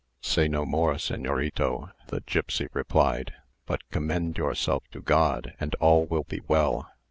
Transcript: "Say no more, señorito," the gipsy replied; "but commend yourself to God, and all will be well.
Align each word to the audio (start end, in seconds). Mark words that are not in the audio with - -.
"Say 0.23 0.47
no 0.47 0.65
more, 0.65 0.95
señorito," 0.95 1.91
the 2.07 2.21
gipsy 2.21 2.67
replied; 2.73 3.35
"but 3.67 3.87
commend 3.91 4.35
yourself 4.35 4.83
to 4.93 4.99
God, 4.99 5.53
and 5.59 5.75
all 5.75 6.07
will 6.07 6.23
be 6.27 6.41
well. 6.47 6.89